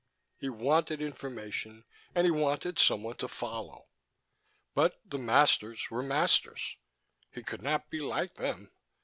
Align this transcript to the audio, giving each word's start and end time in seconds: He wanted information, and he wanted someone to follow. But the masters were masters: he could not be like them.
He 0.39 0.49
wanted 0.49 0.99
information, 0.99 1.85
and 2.15 2.25
he 2.25 2.31
wanted 2.31 2.79
someone 2.79 3.17
to 3.17 3.27
follow. 3.27 3.85
But 4.73 4.99
the 5.05 5.19
masters 5.19 5.91
were 5.91 6.01
masters: 6.01 6.77
he 7.29 7.43
could 7.43 7.61
not 7.61 7.91
be 7.91 7.99
like 8.01 8.33
them. 8.33 8.71